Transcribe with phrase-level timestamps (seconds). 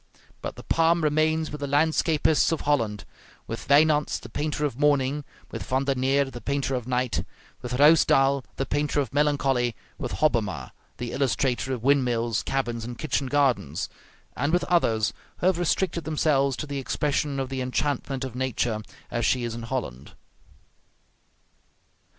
[0.41, 3.05] But the palm remains with the landscapists of Holland;
[3.45, 7.23] with Wynants the painter of morning, with Van der Neer the painter of night,
[7.61, 13.27] with Ruysdael the painter of melancholy, with Hobbema the illustrator of windmills, cabins, and kitchen
[13.27, 13.89] gardens,
[14.35, 18.79] and with others who have restricted themselves to the expression of the enchantment of nature
[19.11, 20.13] as she is in Holland.